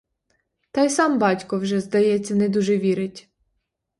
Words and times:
Та 0.71 0.83
й 0.83 0.89
сам 0.89 1.19
батько 1.19 1.59
вже, 1.59 1.79
здається, 1.79 2.35
не 2.35 2.49
дуже 2.49 2.77
вірить. 2.77 3.29